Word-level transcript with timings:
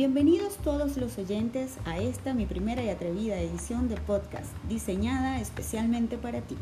Bienvenidos 0.00 0.56
todos 0.56 0.96
los 0.96 1.18
oyentes 1.18 1.76
a 1.84 1.98
esta 1.98 2.32
mi 2.32 2.46
primera 2.46 2.82
y 2.82 2.88
atrevida 2.88 3.38
edición 3.38 3.90
de 3.90 3.96
podcast, 3.96 4.48
diseñada 4.66 5.42
especialmente 5.42 6.16
para 6.16 6.40
ti. 6.40 6.56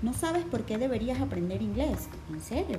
¿No 0.00 0.14
sabes 0.14 0.46
por 0.46 0.64
qué 0.64 0.78
deberías 0.78 1.20
aprender 1.20 1.60
inglés? 1.60 2.08
¿En 2.32 2.40
serio? 2.40 2.78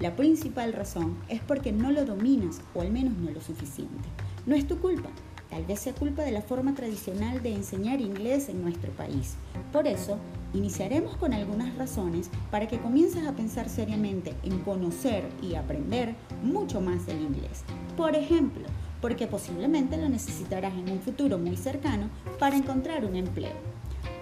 La 0.00 0.16
principal 0.16 0.74
razón 0.74 1.16
es 1.30 1.40
porque 1.40 1.72
no 1.72 1.90
lo 1.90 2.04
dominas 2.04 2.60
o 2.74 2.82
al 2.82 2.92
menos 2.92 3.14
no 3.16 3.30
lo 3.30 3.40
suficiente. 3.40 4.06
No 4.44 4.54
es 4.54 4.66
tu 4.66 4.80
culpa, 4.80 5.08
tal 5.48 5.64
vez 5.64 5.80
sea 5.80 5.94
culpa 5.94 6.24
de 6.24 6.32
la 6.32 6.42
forma 6.42 6.74
tradicional 6.74 7.42
de 7.42 7.54
enseñar 7.54 8.02
inglés 8.02 8.50
en 8.50 8.60
nuestro 8.60 8.92
país. 8.92 9.36
Por 9.72 9.86
eso, 9.86 10.18
iniciaremos 10.52 11.16
con 11.16 11.32
algunas 11.32 11.74
razones 11.78 12.28
para 12.50 12.68
que 12.68 12.80
comiences 12.80 13.26
a 13.26 13.32
pensar 13.32 13.70
seriamente 13.70 14.34
en 14.42 14.58
conocer 14.58 15.26
y 15.40 15.54
aprender 15.54 16.14
mucho 16.42 16.82
más 16.82 17.06
del 17.06 17.22
inglés. 17.22 17.64
Por 17.96 18.14
ejemplo, 18.14 18.66
porque 19.00 19.26
posiblemente 19.26 19.96
lo 19.96 20.08
necesitarás 20.08 20.74
en 20.74 20.90
un 20.90 21.00
futuro 21.00 21.38
muy 21.38 21.56
cercano 21.56 22.08
para 22.38 22.56
encontrar 22.56 23.04
un 23.04 23.16
empleo, 23.16 23.54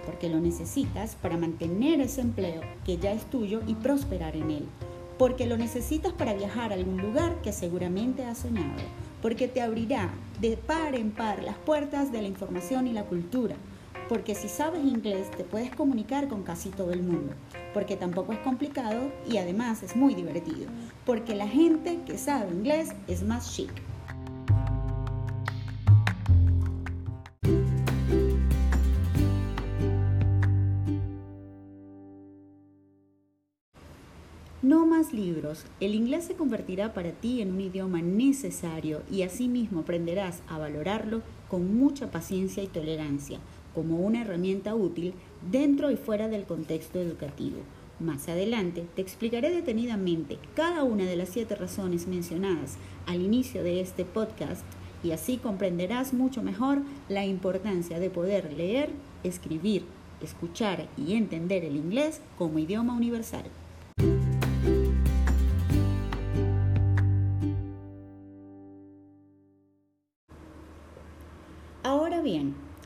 porque 0.05 0.29
lo 0.29 0.39
necesitas 0.39 1.15
para 1.15 1.37
mantener 1.37 2.01
ese 2.01 2.21
empleo 2.21 2.61
que 2.85 2.97
ya 2.97 3.11
es 3.11 3.25
tuyo 3.25 3.61
y 3.67 3.75
prosperar 3.75 4.35
en 4.35 4.51
él, 4.51 4.65
porque 5.17 5.47
lo 5.47 5.57
necesitas 5.57 6.13
para 6.13 6.33
viajar 6.33 6.71
a 6.71 6.75
algún 6.75 7.01
lugar 7.01 7.41
que 7.41 7.51
seguramente 7.51 8.23
has 8.23 8.39
soñado, 8.39 8.81
porque 9.21 9.47
te 9.47 9.61
abrirá 9.61 10.11
de 10.39 10.57
par 10.57 10.95
en 10.95 11.11
par 11.11 11.43
las 11.43 11.57
puertas 11.57 12.11
de 12.11 12.21
la 12.21 12.27
información 12.27 12.87
y 12.87 12.93
la 12.93 13.03
cultura, 13.03 13.55
porque 14.07 14.35
si 14.35 14.47
sabes 14.47 14.85
inglés 14.85 15.29
te 15.31 15.43
puedes 15.43 15.75
comunicar 15.75 16.27
con 16.27 16.43
casi 16.43 16.69
todo 16.69 16.93
el 16.93 17.03
mundo, 17.03 17.33
porque 17.73 17.97
tampoco 17.97 18.31
es 18.31 18.39
complicado 18.39 19.11
y 19.29 19.37
además 19.37 19.83
es 19.83 19.95
muy 19.95 20.15
divertido, 20.15 20.69
porque 21.05 21.35
la 21.35 21.47
gente 21.47 21.99
que 22.05 22.17
sabe 22.17 22.51
inglés 22.51 22.89
es 23.07 23.23
más 23.23 23.53
chic. 23.53 23.71
No 34.63 34.87
más 34.87 35.13
libros. 35.13 35.65
El 35.79 35.93
inglés 35.93 36.23
se 36.23 36.33
convertirá 36.33 36.91
para 36.91 37.11
ti 37.11 37.41
en 37.43 37.51
un 37.51 37.61
idioma 37.61 38.01
necesario 38.01 39.03
y 39.11 39.21
asimismo 39.21 39.81
aprenderás 39.81 40.41
a 40.47 40.57
valorarlo 40.57 41.21
con 41.47 41.77
mucha 41.77 42.09
paciencia 42.09 42.63
y 42.63 42.67
tolerancia 42.67 43.37
como 43.75 43.99
una 43.99 44.21
herramienta 44.21 44.73
útil 44.73 45.13
dentro 45.51 45.91
y 45.91 45.95
fuera 45.95 46.27
del 46.27 46.45
contexto 46.45 46.99
educativo. 46.99 47.57
Más 47.99 48.27
adelante 48.29 48.87
te 48.95 49.03
explicaré 49.03 49.51
detenidamente 49.51 50.39
cada 50.55 50.83
una 50.83 51.05
de 51.05 51.17
las 51.17 51.29
siete 51.29 51.53
razones 51.53 52.07
mencionadas 52.07 52.77
al 53.05 53.21
inicio 53.21 53.61
de 53.61 53.79
este 53.79 54.05
podcast 54.05 54.65
y 55.03 55.11
así 55.11 55.37
comprenderás 55.37 56.13
mucho 56.13 56.41
mejor 56.41 56.79
la 57.09 57.27
importancia 57.27 57.99
de 57.99 58.09
poder 58.09 58.51
leer, 58.53 58.89
escribir, 59.23 59.83
escuchar 60.19 60.87
y 60.97 61.13
entender 61.13 61.63
el 61.63 61.75
inglés 61.75 62.21
como 62.39 62.57
idioma 62.57 62.95
universal. 62.95 63.45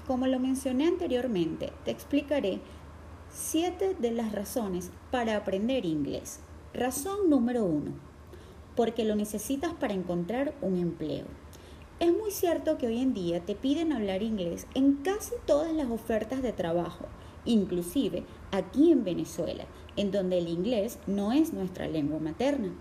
Como 0.07 0.27
lo 0.27 0.39
mencioné 0.39 0.87
anteriormente, 0.87 1.71
te 1.85 1.91
explicaré 1.91 2.59
siete 3.29 3.95
de 3.97 4.11
las 4.11 4.31
razones 4.31 4.91
para 5.11 5.37
aprender 5.37 5.85
inglés. 5.85 6.39
Razón 6.73 7.29
número 7.29 7.63
uno, 7.63 7.91
porque 8.75 9.05
lo 9.05 9.15
necesitas 9.15 9.73
para 9.73 9.93
encontrar 9.93 10.53
un 10.61 10.77
empleo. 10.77 11.25
Es 11.99 12.11
muy 12.11 12.31
cierto 12.31 12.77
que 12.77 12.87
hoy 12.87 12.99
en 12.99 13.13
día 13.13 13.45
te 13.45 13.55
piden 13.55 13.93
hablar 13.93 14.23
inglés 14.23 14.65
en 14.73 14.95
casi 14.95 15.35
todas 15.45 15.71
las 15.71 15.89
ofertas 15.91 16.41
de 16.41 16.51
trabajo, 16.51 17.05
inclusive 17.45 18.23
aquí 18.51 18.91
en 18.91 19.03
Venezuela, 19.03 19.65
en 19.97 20.11
donde 20.11 20.39
el 20.39 20.47
inglés 20.47 20.97
no 21.05 21.31
es 21.31 21.53
nuestra 21.53 21.87
lengua 21.87 22.19
materna. 22.19 22.73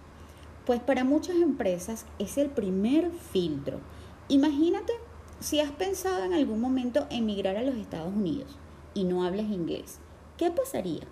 Pues 0.65 0.81
para 0.81 1.05
muchas 1.05 1.37
empresas 1.37 2.07
es 2.19 2.39
el 2.39 2.49
primer 2.49 3.11
filtro. 3.11 3.81
Imagínate 4.29 4.93
si 5.41 5.59
has 5.59 5.71
pensado 5.73 6.23
en 6.25 6.35
algún 6.35 6.61
momento 6.61 7.07
emigrar 7.11 7.57
a 7.57 7.63
los 7.63 7.75
Estados 7.77 8.15
Unidos 8.15 8.59
y 8.93 9.05
no 9.05 9.25
hablas 9.25 9.47
inglés, 9.47 9.99
¿qué 10.37 10.51
pasaría? 10.51 11.07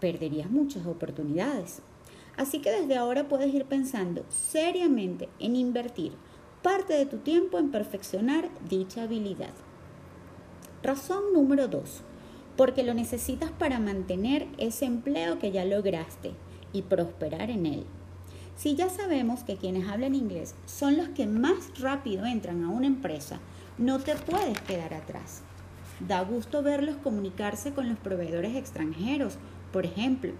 Perderías 0.00 0.50
muchas 0.50 0.86
oportunidades. 0.86 1.80
Así 2.36 2.60
que 2.60 2.70
desde 2.70 2.96
ahora 2.96 3.26
puedes 3.26 3.52
ir 3.54 3.64
pensando 3.64 4.24
seriamente 4.28 5.28
en 5.38 5.56
invertir 5.56 6.12
parte 6.62 6.92
de 6.92 7.06
tu 7.06 7.18
tiempo 7.18 7.58
en 7.58 7.70
perfeccionar 7.70 8.50
dicha 8.68 9.04
habilidad. 9.04 9.54
Razón 10.82 11.32
número 11.32 11.68
2. 11.68 12.02
Porque 12.56 12.82
lo 12.82 12.92
necesitas 12.92 13.50
para 13.50 13.80
mantener 13.80 14.46
ese 14.58 14.84
empleo 14.84 15.38
que 15.38 15.52
ya 15.52 15.64
lograste 15.64 16.32
y 16.72 16.82
prosperar 16.82 17.50
en 17.50 17.66
él. 17.66 17.86
Si 18.56 18.76
ya 18.76 18.88
sabemos 18.88 19.42
que 19.42 19.56
quienes 19.56 19.88
hablan 19.88 20.14
inglés 20.14 20.54
son 20.66 20.96
los 20.96 21.08
que 21.08 21.26
más 21.26 21.78
rápido 21.80 22.24
entran 22.24 22.62
a 22.64 22.70
una 22.70 22.86
empresa, 22.86 23.40
no 23.78 23.98
te 23.98 24.14
puedes 24.14 24.60
quedar 24.60 24.94
atrás. 24.94 25.42
Da 26.06 26.22
gusto 26.22 26.62
verlos 26.62 26.96
comunicarse 26.96 27.72
con 27.72 27.88
los 27.88 27.98
proveedores 27.98 28.54
extranjeros, 28.56 29.38
por 29.72 29.86
ejemplo, 29.86 30.32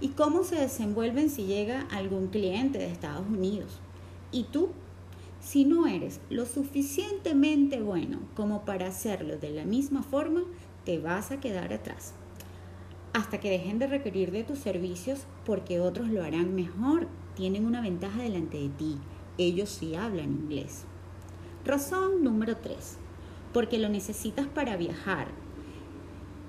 y 0.00 0.08
cómo 0.08 0.42
se 0.42 0.56
desenvuelven 0.56 1.30
si 1.30 1.44
llega 1.44 1.86
algún 1.90 2.28
cliente 2.28 2.78
de 2.78 2.90
Estados 2.90 3.26
Unidos. 3.26 3.80
¿Y 4.32 4.44
tú? 4.44 4.70
Si 5.40 5.64
no 5.64 5.86
eres 5.86 6.20
lo 6.30 6.46
suficientemente 6.46 7.80
bueno 7.80 8.20
como 8.34 8.64
para 8.64 8.88
hacerlo 8.88 9.36
de 9.36 9.50
la 9.50 9.64
misma 9.64 10.02
forma, 10.02 10.42
te 10.84 10.98
vas 10.98 11.30
a 11.30 11.38
quedar 11.38 11.72
atrás. 11.72 12.14
Hasta 13.12 13.38
que 13.38 13.50
dejen 13.50 13.78
de 13.78 13.86
requerir 13.86 14.32
de 14.32 14.42
tus 14.42 14.58
servicios 14.58 15.20
porque 15.44 15.80
otros 15.80 16.08
lo 16.08 16.24
harán 16.24 16.54
mejor, 16.54 17.08
tienen 17.34 17.66
una 17.66 17.80
ventaja 17.80 18.22
delante 18.22 18.58
de 18.58 18.68
ti. 18.68 18.98
Ellos 19.38 19.68
sí 19.68 19.94
hablan 19.94 20.32
inglés. 20.32 20.84
Razón 21.64 22.22
número 22.22 22.56
3. 22.56 22.98
Porque 23.52 23.78
lo 23.78 23.88
necesitas 23.88 24.46
para 24.46 24.76
viajar. 24.76 25.28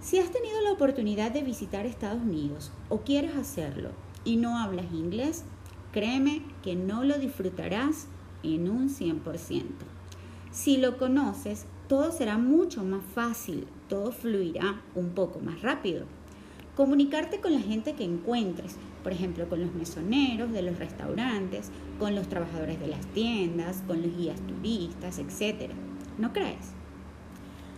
Si 0.01 0.19
has 0.19 0.31
tenido 0.31 0.61
la 0.61 0.71
oportunidad 0.71 1.31
de 1.31 1.41
visitar 1.41 1.85
Estados 1.85 2.21
Unidos 2.21 2.71
o 2.89 2.99
quieres 2.99 3.35
hacerlo 3.35 3.89
y 4.23 4.37
no 4.37 4.59
hablas 4.59 4.91
inglés, 4.93 5.45
créeme 5.91 6.43
que 6.61 6.75
no 6.75 7.03
lo 7.03 7.17
disfrutarás 7.17 8.07
en 8.43 8.69
un 8.69 8.89
100%. 8.89 9.63
Si 10.51 10.77
lo 10.77 10.97
conoces, 10.97 11.65
todo 11.87 12.11
será 12.11 12.37
mucho 12.37 12.83
más 12.83 13.03
fácil, 13.13 13.67
todo 13.89 14.11
fluirá 14.11 14.81
un 14.95 15.09
poco 15.09 15.39
más 15.39 15.61
rápido. 15.61 16.05
Comunicarte 16.75 17.39
con 17.39 17.53
la 17.53 17.61
gente 17.61 17.93
que 17.93 18.03
encuentres, 18.03 18.77
por 19.05 19.13
ejemplo, 19.13 19.47
con 19.47 19.61
los 19.61 19.71
mesoneros 19.75 20.51
de 20.51 20.63
los 20.63 20.79
restaurantes, 20.79 21.69
con 21.99 22.15
los 22.15 22.27
trabajadores 22.27 22.79
de 22.79 22.87
las 22.87 23.05
tiendas, 23.13 23.83
con 23.85 24.01
los 24.01 24.17
guías 24.17 24.41
turistas, 24.47 25.19
etc. 25.19 25.73
¿No 26.17 26.33
crees? 26.33 26.71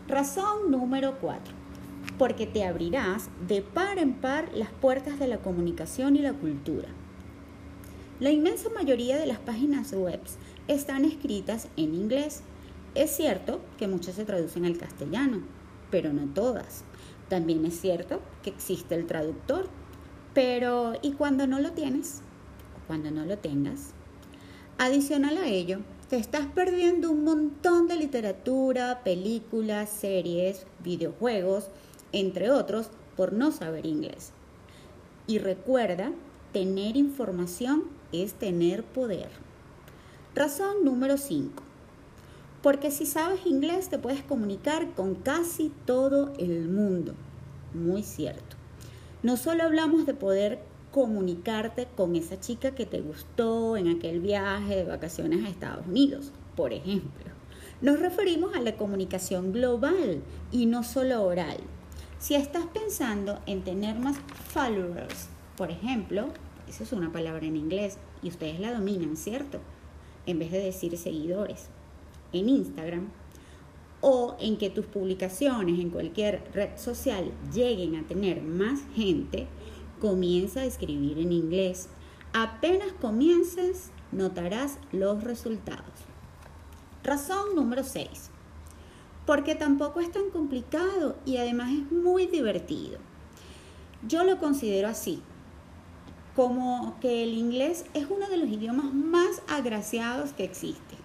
Razón 0.07 0.71
número 0.71 1.17
4. 1.19 1.53
Porque 2.17 2.47
te 2.47 2.63
abrirás 2.63 3.29
de 3.45 3.61
par 3.61 3.97
en 3.97 4.13
par 4.13 4.53
las 4.53 4.69
puertas 4.69 5.19
de 5.19 5.27
la 5.27 5.39
comunicación 5.39 6.15
y 6.15 6.19
la 6.19 6.31
cultura. 6.31 6.87
La 8.21 8.31
inmensa 8.31 8.69
mayoría 8.69 9.17
de 9.17 9.25
las 9.25 9.39
páginas 9.39 9.91
web 9.91 10.21
están 10.69 11.03
escritas 11.03 11.67
en 11.75 11.93
inglés. 11.93 12.41
Es 12.95 13.11
cierto 13.11 13.59
que 13.77 13.89
muchas 13.89 14.15
se 14.15 14.23
traducen 14.23 14.63
al 14.63 14.77
castellano, 14.77 15.41
pero 15.91 16.13
no 16.13 16.33
todas. 16.33 16.85
También 17.27 17.65
es 17.65 17.77
cierto 17.81 18.21
que 18.43 18.49
existe 18.49 18.95
el 18.95 19.07
traductor, 19.07 19.67
pero 20.37 20.93
¿y 21.01 21.13
cuando 21.13 21.47
no 21.47 21.59
lo 21.59 21.71
tienes? 21.71 22.21
Cuando 22.85 23.09
no 23.09 23.25
lo 23.25 23.39
tengas. 23.39 23.93
Adicional 24.77 25.35
a 25.35 25.47
ello, 25.47 25.79
te 26.11 26.17
estás 26.17 26.45
perdiendo 26.45 27.09
un 27.09 27.23
montón 27.23 27.87
de 27.87 27.95
literatura, 27.95 29.01
películas, 29.03 29.89
series, 29.89 30.67
videojuegos, 30.83 31.71
entre 32.11 32.51
otros, 32.51 32.91
por 33.15 33.33
no 33.33 33.51
saber 33.51 33.87
inglés. 33.87 34.31
Y 35.25 35.39
recuerda, 35.39 36.11
tener 36.53 36.97
información 36.97 37.85
es 38.11 38.33
tener 38.33 38.83
poder. 38.83 39.29
Razón 40.35 40.85
número 40.85 41.17
5 41.17 41.63
porque 42.61 42.91
si 42.91 43.07
sabes 43.07 43.45
inglés 43.45 43.89
te 43.89 43.97
puedes 43.97 44.21
comunicar 44.21 44.93
con 44.93 45.15
casi 45.15 45.71
todo 45.85 46.33
el 46.37 46.67
mundo. 46.69 47.15
Muy 47.73 48.03
cierto. 48.03 48.56
No 49.23 49.35
solo 49.35 49.63
hablamos 49.63 50.05
de 50.05 50.13
poder 50.13 50.59
comunicarte 50.91 51.87
con 51.95 52.15
esa 52.15 52.39
chica 52.39 52.75
que 52.75 52.85
te 52.85 53.01
gustó 53.01 53.75
en 53.75 53.87
aquel 53.87 54.19
viaje 54.19 54.75
de 54.75 54.83
vacaciones 54.83 55.43
a 55.43 55.49
Estados 55.49 55.87
Unidos, 55.87 56.31
por 56.55 56.71
ejemplo. 56.71 57.25
Nos 57.81 57.99
referimos 57.99 58.55
a 58.55 58.61
la 58.61 58.77
comunicación 58.77 59.53
global 59.53 60.21
y 60.51 60.67
no 60.67 60.83
solo 60.83 61.23
oral. 61.23 61.57
Si 62.19 62.35
estás 62.35 62.65
pensando 62.67 63.39
en 63.45 63.63
tener 63.63 63.97
más 63.99 64.17
followers, 64.49 65.29
por 65.55 65.71
ejemplo, 65.71 66.29
esa 66.67 66.83
es 66.83 66.91
una 66.93 67.11
palabra 67.11 67.45
en 67.45 67.55
inglés 67.55 67.97
y 68.21 68.29
ustedes 68.29 68.59
la 68.59 68.73
dominan, 68.73 69.17
¿cierto? 69.17 69.59
En 70.25 70.39
vez 70.39 70.51
de 70.51 70.59
decir 70.59 70.97
seguidores 70.97 71.69
en 72.33 72.49
Instagram 72.49 73.09
o 74.01 74.35
en 74.39 74.57
que 74.57 74.69
tus 74.69 74.85
publicaciones 74.85 75.79
en 75.79 75.89
cualquier 75.89 76.43
red 76.53 76.77
social 76.77 77.31
lleguen 77.53 77.95
a 77.95 78.03
tener 78.03 78.41
más 78.41 78.81
gente, 78.95 79.47
comienza 79.99 80.61
a 80.61 80.65
escribir 80.65 81.19
en 81.19 81.31
inglés. 81.31 81.89
Apenas 82.33 82.91
comiences, 83.01 83.89
notarás 84.11 84.77
los 84.91 85.23
resultados. 85.23 86.05
Razón 87.03 87.55
número 87.55 87.83
6. 87.83 88.29
Porque 89.25 89.55
tampoco 89.55 89.99
es 89.99 90.11
tan 90.11 90.29
complicado 90.29 91.15
y 91.25 91.37
además 91.37 91.71
es 91.71 91.91
muy 91.91 92.27
divertido. 92.27 92.99
Yo 94.07 94.23
lo 94.23 94.37
considero 94.37 94.87
así, 94.87 95.21
como 96.35 96.97
que 97.01 97.23
el 97.23 97.33
inglés 97.33 97.85
es 97.95 98.05
uno 98.09 98.27
de 98.27 98.37
los 98.37 98.47
idiomas 98.47 98.93
más 98.93 99.41
agraciados 99.47 100.33
que 100.33 100.43
existe. 100.43 100.96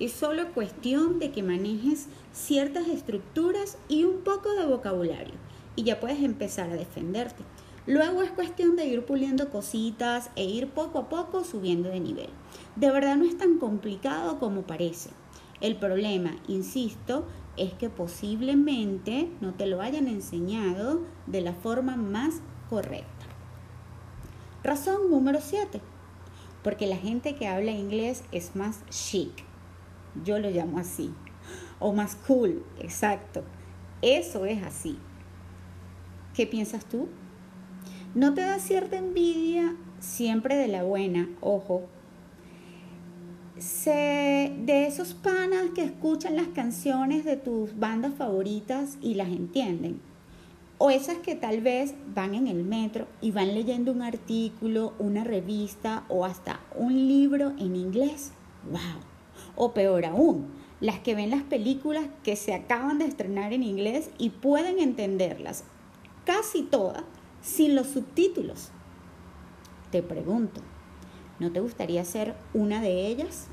Es 0.00 0.12
solo 0.12 0.52
cuestión 0.54 1.18
de 1.18 1.30
que 1.30 1.42
manejes 1.42 2.08
ciertas 2.32 2.88
estructuras 2.88 3.76
y 3.86 4.04
un 4.04 4.22
poco 4.22 4.54
de 4.54 4.64
vocabulario 4.64 5.34
y 5.76 5.82
ya 5.82 6.00
puedes 6.00 6.22
empezar 6.22 6.70
a 6.70 6.74
defenderte. 6.74 7.44
Luego 7.86 8.22
es 8.22 8.30
cuestión 8.30 8.76
de 8.76 8.86
ir 8.86 9.04
puliendo 9.04 9.50
cositas 9.50 10.30
e 10.36 10.44
ir 10.44 10.70
poco 10.70 11.00
a 11.00 11.08
poco 11.10 11.44
subiendo 11.44 11.90
de 11.90 12.00
nivel. 12.00 12.30
De 12.76 12.90
verdad 12.90 13.16
no 13.16 13.26
es 13.26 13.36
tan 13.36 13.58
complicado 13.58 14.38
como 14.38 14.62
parece. 14.62 15.10
El 15.60 15.76
problema, 15.76 16.34
insisto, 16.48 17.26
es 17.58 17.74
que 17.74 17.90
posiblemente 17.90 19.28
no 19.42 19.52
te 19.52 19.66
lo 19.66 19.82
hayan 19.82 20.08
enseñado 20.08 21.02
de 21.26 21.42
la 21.42 21.52
forma 21.52 21.96
más 21.96 22.40
correcta. 22.70 23.26
Razón 24.64 25.10
número 25.10 25.40
7. 25.42 25.82
Porque 26.62 26.86
la 26.86 26.96
gente 26.96 27.34
que 27.34 27.48
habla 27.48 27.72
inglés 27.72 28.24
es 28.32 28.56
más 28.56 28.80
chic. 28.88 29.49
Yo 30.24 30.38
lo 30.38 30.50
llamo 30.50 30.78
así. 30.78 31.12
O 31.78 31.92
más 31.92 32.16
cool, 32.16 32.64
exacto. 32.78 33.44
Eso 34.02 34.44
es 34.44 34.62
así. 34.62 34.98
¿Qué 36.34 36.46
piensas 36.46 36.84
tú? 36.84 37.08
¿No 38.14 38.34
te 38.34 38.42
da 38.42 38.58
cierta 38.58 38.96
envidia 38.96 39.74
siempre 39.98 40.56
de 40.56 40.68
la 40.68 40.82
buena? 40.82 41.28
Ojo. 41.40 41.88
de 43.84 44.86
esos 44.86 45.12
panas 45.12 45.70
que 45.74 45.84
escuchan 45.84 46.34
las 46.34 46.48
canciones 46.48 47.24
de 47.24 47.36
tus 47.36 47.78
bandas 47.78 48.14
favoritas 48.14 48.96
y 49.02 49.14
las 49.14 49.28
entienden 49.28 50.00
o 50.82 50.88
esas 50.88 51.18
que 51.18 51.34
tal 51.34 51.60
vez 51.60 51.94
van 52.14 52.34
en 52.34 52.46
el 52.46 52.64
metro 52.64 53.06
y 53.20 53.32
van 53.32 53.54
leyendo 53.54 53.92
un 53.92 54.00
artículo, 54.00 54.94
una 54.98 55.24
revista 55.24 56.04
o 56.08 56.24
hasta 56.24 56.60
un 56.74 57.06
libro 57.06 57.52
en 57.58 57.76
inglés. 57.76 58.32
¡Wow! 58.64 59.09
O 59.56 59.72
peor 59.72 60.04
aún, 60.04 60.48
las 60.80 61.00
que 61.00 61.14
ven 61.14 61.30
las 61.30 61.42
películas 61.42 62.06
que 62.22 62.36
se 62.36 62.54
acaban 62.54 62.98
de 62.98 63.04
estrenar 63.04 63.52
en 63.52 63.62
inglés 63.62 64.10
y 64.18 64.30
pueden 64.30 64.78
entenderlas 64.78 65.64
casi 66.24 66.62
todas 66.62 67.02
sin 67.42 67.74
los 67.74 67.88
subtítulos. 67.88 68.70
Te 69.90 70.02
pregunto, 70.02 70.60
¿no 71.38 71.52
te 71.52 71.60
gustaría 71.60 72.04
ser 72.04 72.34
una 72.54 72.80
de 72.80 73.06
ellas? 73.06 73.48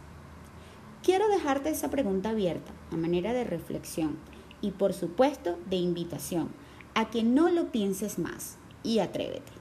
Quiero 1.03 1.27
dejarte 1.29 1.69
esa 1.69 1.89
pregunta 1.89 2.29
abierta 2.29 2.71
a 2.91 2.97
manera 2.97 3.33
de 3.33 3.43
reflexión 3.43 4.17
y 4.61 4.71
por 4.71 4.93
supuesto 4.93 5.57
de 5.69 5.77
invitación 5.77 6.49
a 6.95 7.09
que 7.09 7.23
no 7.23 7.49
lo 7.49 7.71
pienses 7.71 8.19
más 8.19 8.57
y 8.83 8.99
atrévete. 8.99 9.56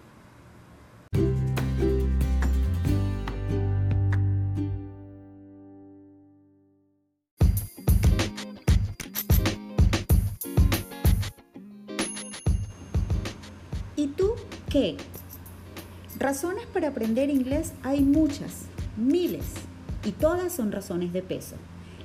Razones 16.18 16.66
para 16.66 16.88
aprender 16.88 17.30
inglés 17.30 17.72
hay 17.82 18.00
muchas, 18.00 18.66
miles, 18.96 19.44
y 20.04 20.12
todas 20.12 20.52
son 20.52 20.72
razones 20.72 21.12
de 21.12 21.22
peso. 21.22 21.56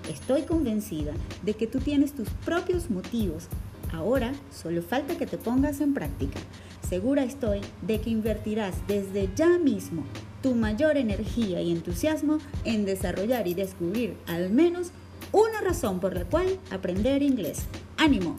Estoy 0.09 0.43
convencida 0.43 1.13
de 1.43 1.53
que 1.53 1.67
tú 1.67 1.79
tienes 1.79 2.13
tus 2.13 2.29
propios 2.45 2.89
motivos 2.89 3.47
Ahora 3.93 4.31
solo 4.51 4.81
falta 4.81 5.17
que 5.17 5.25
te 5.25 5.37
pongas 5.37 5.81
en 5.81 5.93
práctica. 5.93 6.39
Segura 6.87 7.23
estoy 7.23 7.61
de 7.81 7.99
que 7.99 8.09
invertirás 8.09 8.75
desde 8.87 9.29
ya 9.35 9.57
mismo 9.57 10.03
tu 10.41 10.55
mayor 10.55 10.97
energía 10.97 11.61
y 11.61 11.71
entusiasmo 11.71 12.39
en 12.63 12.85
desarrollar 12.85 13.47
y 13.47 13.53
descubrir 13.53 14.15
al 14.27 14.49
menos 14.49 14.91
una 15.31 15.61
razón 15.61 15.99
por 15.99 16.15
la 16.15 16.25
cual 16.25 16.59
aprender 16.71 17.21
inglés. 17.21 17.65
¡Ánimo! 17.97 18.35